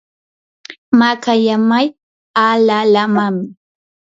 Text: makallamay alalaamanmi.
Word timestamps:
makallamay 0.99 1.87
alalaamanmi. 2.47 3.45